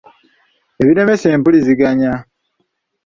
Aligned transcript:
ebiremesa 0.81 1.27
empulizigannya 1.35 2.13